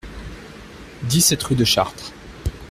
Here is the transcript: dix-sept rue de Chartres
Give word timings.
dix-sept 1.03 1.43
rue 1.43 1.53
de 1.53 1.63
Chartres 1.63 2.11